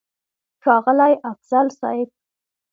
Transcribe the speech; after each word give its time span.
ښاغلی 0.63 1.13
افضل 1.31 1.67
صيب!! 1.79 2.09